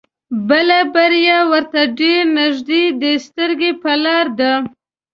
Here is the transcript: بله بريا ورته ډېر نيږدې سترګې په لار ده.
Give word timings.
بله 0.49 0.79
بريا 0.93 1.39
ورته 1.51 1.81
ډېر 1.99 2.21
نيږدې 2.37 3.13
سترګې 3.27 3.71
په 3.81 3.91
لار 4.03 4.25
ده. 4.39 4.51